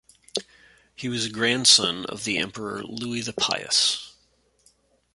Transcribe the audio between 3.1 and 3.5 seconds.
the